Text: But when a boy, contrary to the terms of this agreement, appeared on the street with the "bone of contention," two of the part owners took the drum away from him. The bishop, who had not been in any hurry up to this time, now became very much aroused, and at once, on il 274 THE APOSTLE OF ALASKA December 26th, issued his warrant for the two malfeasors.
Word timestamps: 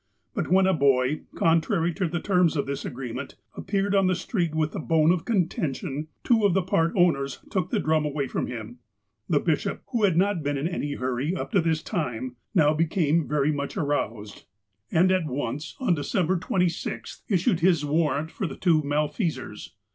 But 0.33 0.47
when 0.47 0.65
a 0.65 0.73
boy, 0.73 1.21
contrary 1.35 1.93
to 1.93 2.07
the 2.07 2.19
terms 2.19 2.57
of 2.57 2.65
this 2.65 2.85
agreement, 2.85 3.35
appeared 3.55 3.93
on 3.93 4.07
the 4.07 4.15
street 4.15 4.55
with 4.55 4.71
the 4.71 4.79
"bone 4.79 5.11
of 5.11 5.25
contention," 5.25 6.07
two 6.23 6.43
of 6.43 6.55
the 6.55 6.63
part 6.63 6.91
owners 6.95 7.37
took 7.51 7.69
the 7.69 7.79
drum 7.79 8.03
away 8.03 8.27
from 8.27 8.47
him. 8.47 8.79
The 9.29 9.39
bishop, 9.39 9.83
who 9.91 10.03
had 10.03 10.17
not 10.17 10.41
been 10.41 10.57
in 10.57 10.67
any 10.67 10.93
hurry 10.93 11.35
up 11.35 11.51
to 11.51 11.61
this 11.61 11.83
time, 11.83 12.35
now 12.55 12.73
became 12.73 13.27
very 13.27 13.51
much 13.51 13.77
aroused, 13.77 14.45
and 14.91 15.11
at 15.11 15.27
once, 15.27 15.75
on 15.79 15.89
il 15.89 16.01
274 16.01 16.01
THE 16.01 16.03
APOSTLE 16.03 16.25
OF 16.25 16.61
ALASKA 16.61 16.63
December 16.65 16.97
26th, 17.07 17.21
issued 17.29 17.59
his 17.59 17.85
warrant 17.85 18.31
for 18.31 18.47
the 18.47 18.55
two 18.55 18.81
malfeasors. 18.81 19.73